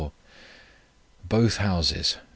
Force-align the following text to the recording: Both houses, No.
Both 1.23 1.57
houses, 1.57 2.15
No. 2.15 2.21